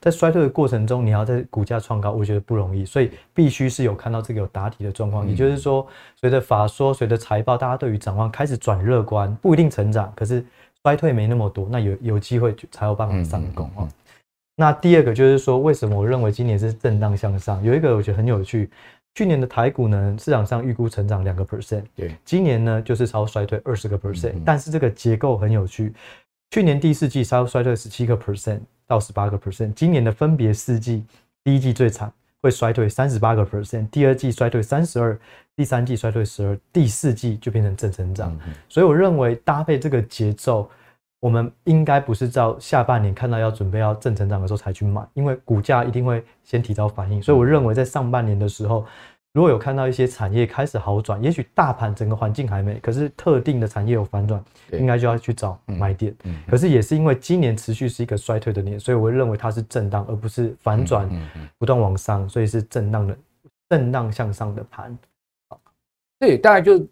[0.00, 5.28] 在衰退的过程中，你要在股价创高，我觉得不容易，所以必须是有看到这个有打底的状况。
[5.28, 5.86] 也就是说，
[6.18, 10.42] 随着法说，随着财报，大家对于展望开始转乐观，不一定成长，可是
[10.82, 13.86] 衰退没那么多，那有有机会才有办法上攻啊。
[14.56, 17.60] 那第二个就是说，为什么我认为今年是震荡向上？
[17.64, 18.70] 有一个我觉得很有趣，
[19.14, 25.92] 去年的台股呢，市场上预估成长两个 percent，对，今年呢就是超衰退二十个 percent，但是这个结构很有趣，
[26.52, 31.04] 去年第四季超衰退十七个 percent 到十八个 percent，今年的分别四季，
[31.42, 35.18] 第一季最惨，会衰退三十八个 percent，第二季衰退三十二，
[35.56, 38.38] 第三季衰退十二，第四季就变成正成长，
[38.68, 40.70] 所以我认为搭配这个节奏。
[41.24, 47.22] 我们应该不是到下半年看到要准备要正成长的时候才去买，因为股价一定会先提早反应。
[47.22, 48.84] 所以我认为在上半年的时候，
[49.32, 56.14] 如果有看到一些产业开始好转，也许大盘整个环境还没，可是特定的产业有反转，应该就要去找买点。
[56.46, 61.08] 可是也是因为今年持续是一个衰退的年，所以我认为它是震荡，而不是反转
[61.56, 63.16] 不断往上，所以是震荡的
[63.70, 64.94] 震荡向上的盘。
[66.20, 66.86] 对，大概就。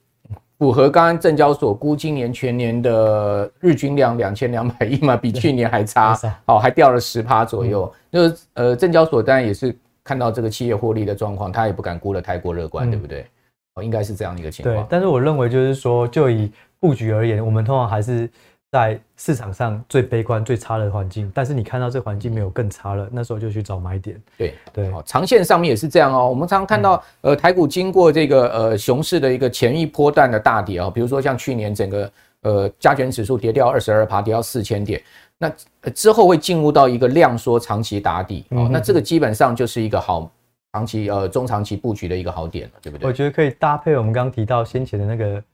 [0.63, 7.93] 符合刚刚证交所估今年全年的日均量两千两百亿嘛，比去年还差，好，还掉了十趴左右。
[8.13, 13.27] 就是呃，证交所当然也是看到这个企业获利的状况，他也不敢估得太过乐观，对不对？
[13.75, 14.77] 哦，应该是这样的一个情况。
[14.77, 16.49] 对，但是我认为就是说，就以
[16.79, 18.31] 布局而言，我们通常还是。
[18.73, 24.19] 在市场上最悲观、最差的环境，但是你看到这环境没有更差了，那时候就去找买点。
[24.39, 26.27] 对对，长线上面也是这样哦。
[26.27, 35.03] 我们常常看到，呃，台股经过这个呃熊市的一个前一波段的大跌哦，比如说像去年整个呃加权指数跌掉二十二趴，跌到四千点，
[35.37, 35.53] 那
[35.91, 40.31] 之后会进入到一个量缩长期打底哦，那这个基本上就是一个好
[40.73, 43.07] 长期呃中长期布局的一个好点了，对不对？
[43.07, 45.45] 我觉得可以搭配我们刚刚提到先前的那个。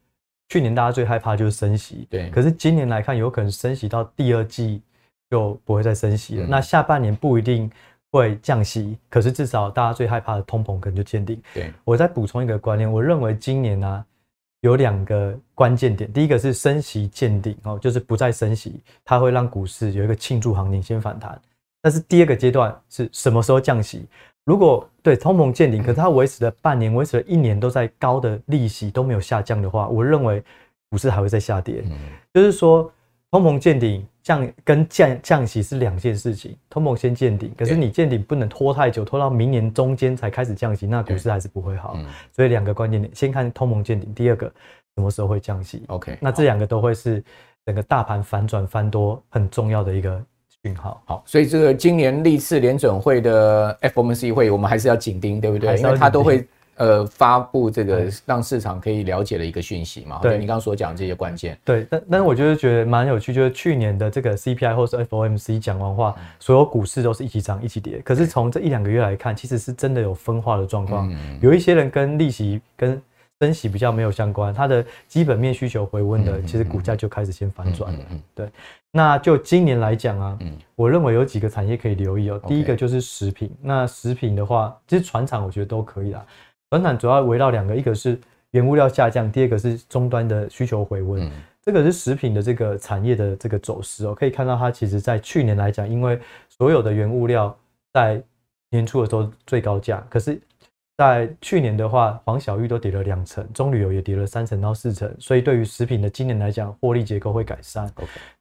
[0.49, 2.31] 去年大家最害怕就是升息，对。
[2.31, 4.83] 可是今年来看，有可能升息到第二季
[5.31, 6.47] 就不会再升息了。
[6.47, 7.71] 那下半年不一定
[8.11, 11.41] 会降息，可是至少大家最害怕的通膨可能就见顶。
[11.53, 11.73] 对。
[11.85, 14.05] 我再补充一个观念，我认为今年呢
[14.63, 21.41] 有两个关键点，第一个是升息见顶哦，就是不再升息，它会让股市有一个庆祝行情先反弹。
[21.81, 24.05] 但是第二个阶段是什么时候降息？
[24.49, 30.43] 如果对通膨见顶，可是它维持了半年，维持了一年都在高的利息都没有下降的话，我认为
[30.89, 31.83] 股市还会再下跌。
[31.85, 31.93] 嗯
[32.33, 32.91] 就是说，
[33.31, 36.57] 通膨见顶降跟降降息是两件事情。
[36.71, 41.95] 通膨先见顶，可是你见顶不能拖太久，拖到明年中间才开始降息，那股市还是不会好。
[42.33, 44.47] 所以两个关键点，先看通膨见顶，第二个
[44.97, 45.85] 什么时候会降息。
[45.89, 47.23] OK，那这两个都会是
[47.67, 50.25] 整个大盘反转翻多很重要的一个。
[50.65, 55.77] 讯号好，所以这个今年历次联准会的 FOMC 会，我们还是要紧盯，对不对？
[55.77, 56.45] 因为它都会
[56.75, 60.19] 呃发布这个让市场可以了解的一个讯息嘛。
[60.21, 61.57] 对，你刚刚所讲这些关键。
[61.65, 68.01] 对，但但是我就是觉得蛮有趣，就是去年的这个 CPI 或是 FOMC 讲完话，所有股市都是一起涨一起跌。
[68.05, 71.09] 可是从这一两个月来看，其实是真的有分化的状况。
[71.13, 73.01] 嗯有一些人跟利息跟
[73.41, 78.01] 升息比较没有相关，它的基本面需求回温的，其实股价就开始先反转了。
[78.35, 78.49] 对。
[78.91, 82.41] 那就今年来讲啊，嗯我认为有几个产业可以留意哦。
[82.47, 86.25] 第一个就是食品，那食品的话，其实船厂我觉得都可以啦。
[86.71, 88.19] 船厂主要围绕两个，一个是
[88.53, 91.31] 原物料下降，第二个是终端的需求回温。
[91.63, 94.15] 这个是食品的这个产业的这个走势哦。
[94.15, 97.55] 可以看到它其实在去年来讲，因为所有的原物料
[97.93, 98.23] 在
[98.71, 100.41] 年初的时候最高价，可是。
[100.99, 107.89] 在去年的话，黄小玉都跌了两成，中旅游也跌了三成到四成，所以对于食品的今年来讲，获利结构会改善。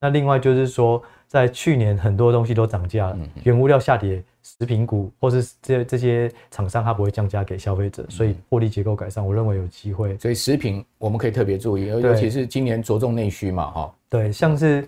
[0.02, 10.18] 那另外就是说，在去年很多东西都涨价了，原物料下跌，食品股或是这这些厂商它不会降价给消费者，所以获利结构改善，我认为有机会。
[10.18, 13.94] 所以食品我们可以特别注意，尤其是今年着重内需嘛，哈。
[14.10, 14.84] 对，像是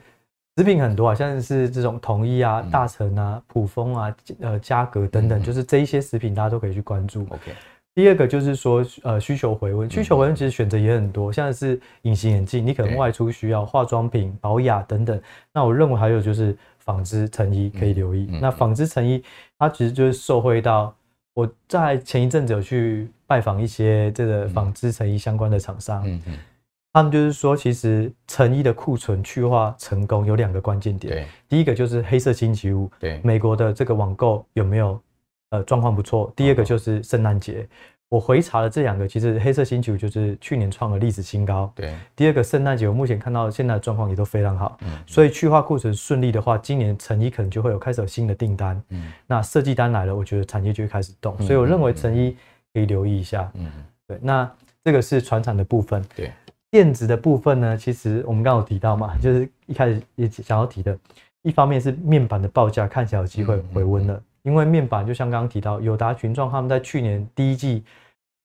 [0.60, 7.22] 食品很多啊，像是这种统一啊、大成啊、普丰啊、呃嘉格等等，就是这一些食品大家都可以去关注。
[7.30, 7.54] OK。
[7.96, 15.22] 第二个就是说，呃，需求回温，需求回温其实选择也很多，像是隐形眼镜，你可能外出需要化妆品、保养等等。
[15.54, 18.30] 那我认为还有就是纺织成衣可以留意。
[18.42, 19.24] 那纺织成衣，
[19.58, 20.94] 它其实就是受惠到
[21.34, 26.04] 我在前一阵子有去拜访一些这个纺织成衣相关的厂商，
[26.94, 35.00] 他们就是说，其实成衣的库存去化成功有两个关键点，第一个就是黑色星期五，对，美国的这个网购有没有？
[35.52, 36.32] 呃，状况不错。
[36.36, 37.68] 第二个就是圣诞节，
[38.08, 41.74] 我回查了这两个，其实黑色星期五就是去年创了历史新高。
[41.74, 44.78] 对，第二个圣诞节，我目前看到现在的状况也都非常好。
[44.82, 48.80] 嗯，所以去化库存顺利的话，今年成衣可能就会有开始有新的订单。
[48.90, 51.36] 嗯，那设计单来了，我觉得产业就会开始动。
[51.42, 52.38] 所以我认为成衣
[52.72, 53.52] 可以留意一下。
[53.56, 53.72] 嗯，
[54.08, 54.48] 对，那
[54.84, 56.06] 这个是传产的部分。
[56.16, 56.32] 对，
[56.72, 60.98] 电子的部分呢，其实我们刚刚有提到嘛， 就是一开始也想要提的，
[61.42, 64.22] 一方面是面板的报价看起来有机会回温了。
[64.44, 67.84] 因为面板就像刚刚提到，友达群创他们在去年第一季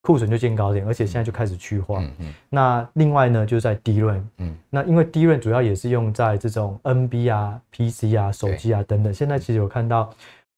[0.03, 2.01] 库存就见高点，而且现在就开始去化。
[2.01, 2.35] 嗯嗯。
[2.51, 4.23] 那另外呢，就是在 DRAM。
[4.39, 4.57] 嗯。
[4.69, 9.15] 那因为 DRAM 主要也是用在这种 NB 啊、PC 啊、手机啊等等。
[9.15, 10.13] 现在其实有看到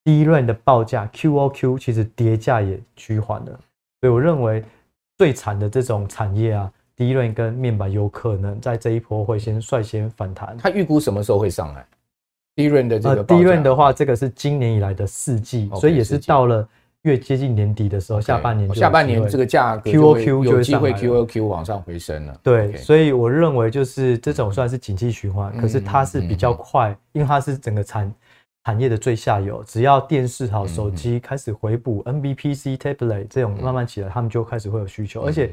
[0.05, 3.61] DRAM 的报价 QOQ 其实跌价也趋缓了，
[4.01, 4.65] 所以我认为
[5.19, 10.57] 最惨的这种产业啊，DRAM 跟面板有可能在这一波会先率先反弹。
[10.59, 11.87] 他预估什么时候会上来
[12.57, 16.67] ？DRAM 的这个，呃，DRAM 的话，这个是今年以来的四季，所以也是到了
[17.03, 22.41] 越接近年底的时候，下半年下半年这个价格 QOQ 有机会 QOQ 往上回升了。
[22.43, 28.13] 对，所以我认为就是这种算是景气循环，可是它是比较快，因为它是整个产
[28.65, 35.51] 产业的最下游，只要电视好、手机开始回补，NBPC、Tablet 这种慢慢起来，他们就开始会有需求，而且。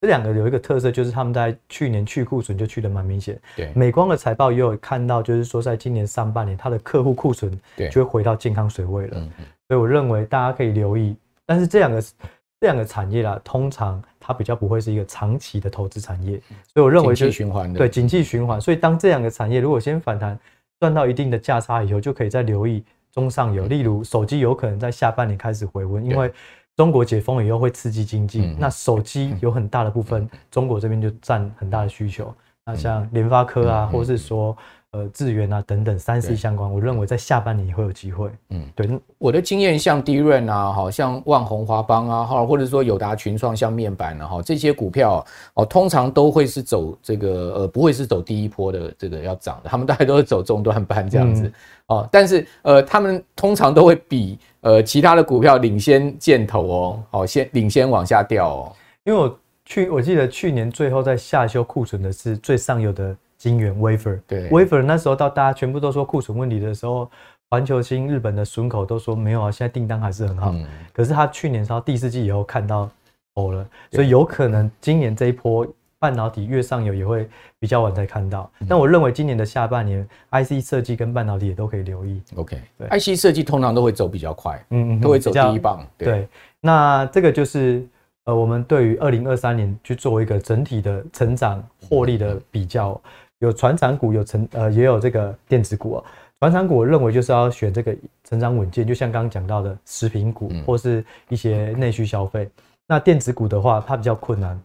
[0.00, 3.36] 这两个有一个特色，就是他们在去年去库存就去的蛮明显。
[3.56, 7.50] 对，美光的财报也有看到，就是说在今年上半年，它的客户库存
[7.90, 9.18] 就会回到健康水位了。
[9.18, 9.28] 嗯，
[9.66, 11.16] 所以我认为大家可以留意。
[11.44, 16.40] 但是这两个这两个产业啦，通常它比较不会是一个长期的投资产业。
[16.72, 17.78] 所以我认为就是循环的。
[17.78, 18.60] 对，景气循环。
[18.60, 20.38] 所以当这两个产业如果先反弹
[20.78, 26.32] 赚到一定的价差以后，就可以再留意中上游，例如手机有可能在下半年开始回温，因为。
[26.78, 32.32] 中国解封以后会刺激经济，那手机有很大的部分，中国这边就占很大的需求。
[32.64, 34.56] 那像联发科啊，或是说。
[34.92, 38.30] 呃，智源啊等等三 C 相关，我认为在下半年也会有机会。
[38.48, 45.22] 嗯，对，我的经验像 DRAM 啊，好像万宏、华邦啊，哈，或者说友达群创像面板啊，哈，这些股票
[45.52, 51.52] 哦，通常都会是走这个呃，不会是走第一波的这个要涨的，他们大概都是走中段班这样子
[51.88, 52.08] 哦。
[52.10, 58.72] 但是呃，他们通常都会比呃其他的股票领先箭头哦，哦，先领先往下掉哦。
[59.04, 63.14] 因为我去我记得去年最后在下修库存的是最上游的。
[63.38, 67.08] 晶圆 wafer，对 wafer 那时候到大家全部都说库存问题的时候，
[67.48, 70.50] 环球星、日本的笋口都说没有啊，现在订单还是很好。
[70.52, 72.90] 嗯、可是他去年到第四季以后看到
[73.34, 75.66] 头了，所以有可能今年这一波
[76.00, 78.50] 半导体越上游也会比较晚才看到。
[78.60, 82.20] 嗯、但我认为今年的下半年，IC 设计跟半导体也都可以留意。
[82.34, 85.86] OK，对，IC 设计通常都会走比较快，嗯嗯，都会走第一棒。
[85.96, 86.28] 对，对，
[86.60, 87.86] 那这个就是
[88.24, 93.00] 呃，我们对于二零二三年去做一个整体的成长获利的比较。
[93.38, 96.04] 有传产股，有成呃，也有这个电子股啊。
[96.40, 102.48] 传产股我认为就是要选这个成长稳健，就像刚刚讲到的食品股或是一些内需消费。
[102.86, 104.60] 那电子股的话，它比较困难，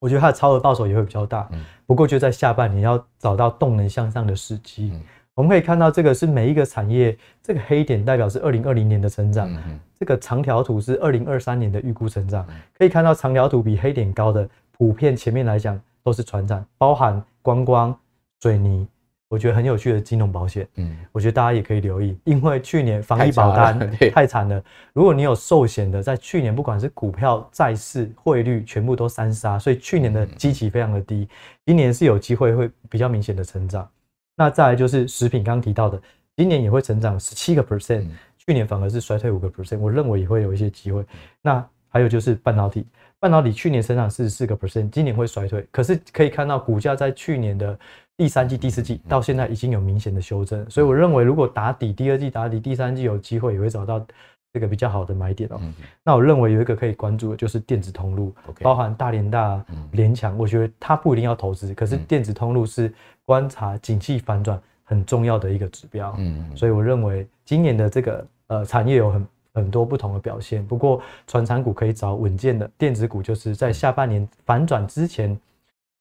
[0.00, 1.48] 我觉得它的超额报酬也会比较大。
[1.86, 4.92] 不过就在下半年要找到动能向上的时机。
[5.34, 9.50] 我们可以看到这个是每一个产业，这个黑点代表是二零二零年的成长，
[9.98, 12.46] 这个长条图是二零二三年的预估成长。
[12.76, 17.20] 可以看到长条图比黑点高的，普遍前面来讲都是船产，包含。
[17.42, 17.96] 观光、
[18.42, 18.84] 水泥，
[19.28, 23.78] 我觉得很有趣的金融保险，嗯，我觉得大家也可以留意，因为去年防疫保单
[24.12, 24.60] 太惨了。
[24.92, 31.28] 如果你有寿险的，在去年不管是股票、债市、汇率，全部都三杀，所以去年的基期非常的低。
[31.64, 33.88] 今年是有机会会比较明显的成长。
[34.34, 36.02] 那再来就是食品，刚刚提到的，
[36.36, 41.04] 今年也会成长十七个 percent，去年反而是衰退五个 percent，我认为也会有一些机会。
[41.42, 41.64] 那
[41.96, 42.86] 还有就是半导体。
[43.18, 45.66] 半导体去年成长四十四个 percent，今年会衰退。
[45.70, 47.76] 可是可以看到股价在去年的
[48.18, 54.06] 第三季、第四季到现在已经有明显的修正，所以我认为如果打底，第二季打底，第三季有机会也会找到
[54.52, 55.58] 这个比较好的买点哦。
[56.04, 62.92] 那我认为有一个可以关注的就是电子通路，包含大连大、联强，我觉得它不一定要投资，可是电子通路是
[63.24, 66.14] 观察景气反转很重要的一个指标。
[66.18, 69.26] 嗯，所以我认为今年的这个呃产业有很。
[69.56, 75.34] 很多不同的表现，不过传产股可以找稳健的电子股，就是在下半年反转之前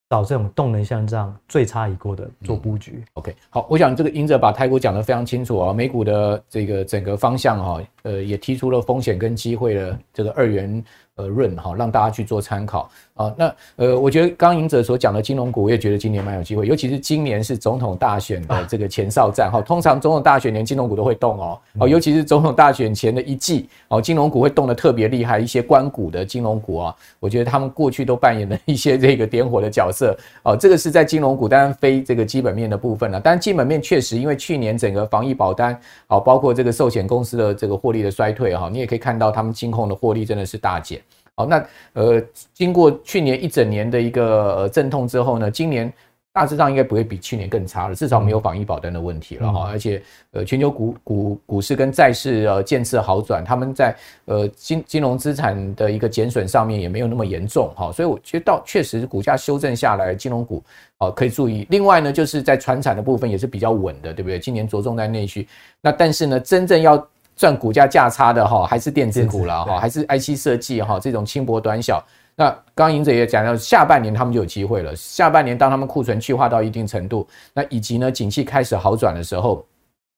[0.10, 2.98] 找这种动能像这样、最差一过的做布局。
[2.98, 10.84] 嗯、OK，好，我想这个英哲把台股讲得非常清楚啊，美股的这个整个方向哈，呃，也提出了风险跟机会的这个二元
[11.16, 12.90] 呃论哈，让大家去做参考。
[13.16, 19.62] 啊，那呃，我觉得刚刚赢者所讲的金融股，我也觉得今年蛮有机会，尤其是今年是总统大选的这个前哨战哈。
[19.62, 25.40] 通常总统大选年金融股都会动哦，哦，尤其是总统大选前的一季哦，金融股会动得特别厉害。
[25.40, 30.56] 一些关股的金融股啊，我觉得他们过去都扮演了一些这个点火的角色哦。
[30.56, 33.22] 这个是在金融股，当然非这个基本面的部分了。
[33.22, 41.02] 但基本面确实，因为去年整个防疫保单哦，包括这个寿险公司的这个获利的衰退哈，你也可以看到他们金控的获利真的是大减。
[41.36, 42.22] 好，那呃，
[42.54, 45.92] 经过去年一整年的一个呃阵痛之后呢，今年。
[46.36, 49.70] 大致上应该不会比去年更差了，至少没有防疫保单的问题了哈。
[49.72, 57.90] 而且呃，全球股股股市跟债市呃渐次好转，他们在呃金金融资产的一个减损上面也没有那么严重哈。
[57.94, 60.62] 所以我觉得到确实股价修正下来，金融股
[60.98, 61.66] 啊可以注意。
[61.70, 64.38] 另外呢，就是在传产的部分也是比较稳的，对不对？
[64.38, 65.48] 今年着重在内需。
[65.80, 66.98] 那但是呢，真正要
[67.36, 72.04] 赚股价价差的哈，还是电子股了哈，还是 IC 设计哈这种轻薄短小。
[72.38, 74.94] 那刚刚赢者也讲到，下半年他们就有机会了。
[74.96, 79.66] 下半年当他们库存去化到一定程度，那以及呢，景气开始好转的时候，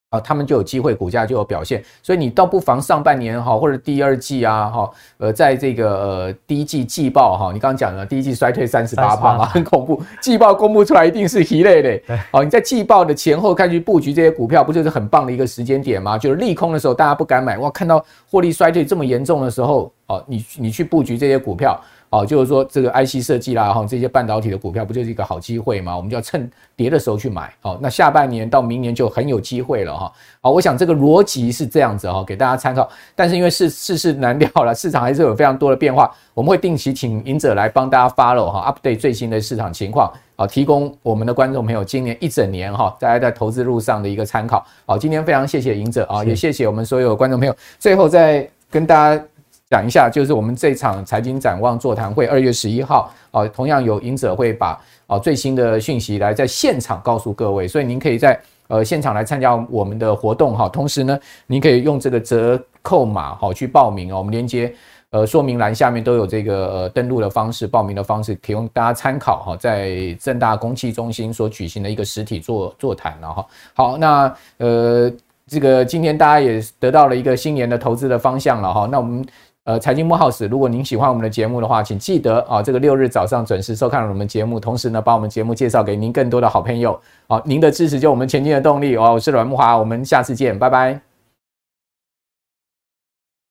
[0.10, 1.84] 啊，他们就有机会，股价就有表现。
[2.02, 10.02] 所以你倒不妨上半年哈，或者第二季啊，哈，呃，在这个呃第一季季报哈，你刚刚讲了第一季衰退三十八趴嘛，很恐怖。
[10.22, 12.16] 季报公布出来一定是一类的。
[12.32, 16.18] 哦，你在季报的前后看去布局这些股票，不就是很棒的一个时间点吗？
[16.18, 21.78] 就是利空的时候大家不敢买，哇，看到获利衰退这么严重的时候，哦，你你去布局这些股票。
[22.10, 25.96] 哦，就是说这个 IC 设计啦，哈，这些半导体的股票不就是一个好机会吗？
[25.96, 27.54] 我们就要趁跌的时候去买。
[27.60, 30.12] 好，那下半年到明年就很有机会了哈。
[30.40, 32.88] 好，我想这个逻辑是这样子哈，给大家参考。
[33.14, 44.66] 但是因为世世事难料了，市场还是有非常多的变化，我们会定期请赢者来帮大家 follow 哈，update 最新的市场情况，好，提供我们的观众朋友今年一整年哈，大家在投资路上的一个参考。
[44.86, 47.54] 好，今天非常谢谢赢者啊，也谢谢我们所有观众朋友。
[47.78, 49.22] 最后再跟大家。
[49.70, 58.40] 讲一下，就是我们这场财经展望座谈会，二月十一号啊，同样有赢者会把啊最新的讯息来在现场告诉各位，所以您可以在
[58.70, 60.70] 呃现场来参加我们的活动哈。
[60.70, 64.20] 同时呢，您可以用这个折扣码好去报名哦。
[64.20, 64.74] 我们连接
[65.10, 69.58] 呃说明栏下面都有这个呃登录的方式、报名的方式，提供大家参考哈。
[69.58, 73.46] 在正大公企中心所举行的一个实体座座谈了哈。
[73.74, 75.12] 好，那呃
[75.46, 78.88] 这个今天大家也得到了一个新年的投资的方向了哈。
[78.90, 79.26] 那我们。
[79.68, 86.98] 呃，财经慕 House，如果您喜欢我们的节目的话，请记得啊，这个六日早上准时收看我们节目，同时呢，把我们节目介绍给您更多的好朋友。
[87.28, 89.12] 好，您的支持就是我们前进的动力哦。
[89.16, 90.98] 我是阮木华，我们下次见，拜拜。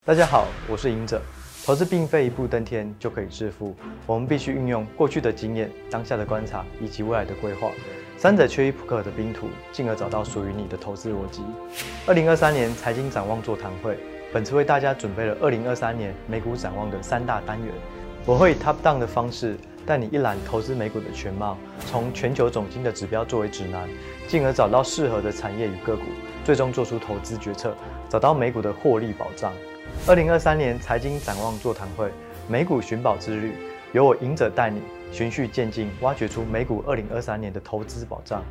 [0.06, 1.20] 大家好，我是赢者。
[1.66, 7.68] 投资并非一步登天就可以致富，我们必须运用过去的经验、当下的观察以及未来的规划，
[8.16, 11.42] 三者缺一不可的拼图，进而找到属于你的投资逻辑。
[12.06, 13.98] 二零二三年财经展望座谈会。
[14.36, 17.72] 本次为大家准备了二零二三年美股展望的三大单元，
[18.26, 19.56] 我会以 top down 的方式
[19.86, 21.56] 带你一览投资美股的全貌，
[21.86, 23.88] 从全球总经的指标作为指南，
[24.28, 26.02] 进而找到适合的产业与个股，
[26.44, 27.74] 最终做出投资决策，
[28.10, 29.54] 找到美股的获利保障。
[30.06, 32.10] 二零二三年财经展望座谈会，
[32.46, 33.54] 美股寻宝之旅，
[33.94, 38.44] 由我赢者带你循序渐进，挖掘出美股二零二三年的投资保障。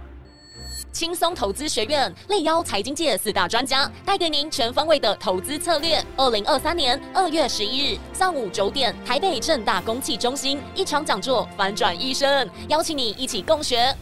[0.96, 6.02] 轻松投资学院力邀财经界四大专家，带给您全方位的投资策略。
[6.16, 13.94] 二零二三年二月十一日上午九点，台北正大公器中心一场讲座，反转一生，邀请你一起共学。